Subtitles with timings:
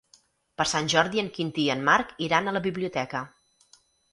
[0.61, 3.23] Per Sant Jordi en Quintí i en Marc iran a la biblioteca.